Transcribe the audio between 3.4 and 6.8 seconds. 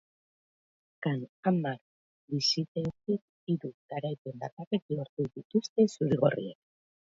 hiru garaipen bakarrik lortu dituzte zuri-gorriek.